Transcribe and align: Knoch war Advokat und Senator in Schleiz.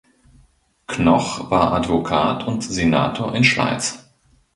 Knoch 0.87 1.51
war 1.51 1.73
Advokat 1.73 2.47
und 2.47 2.63
Senator 2.63 3.35
in 3.35 3.43
Schleiz. 3.43 4.03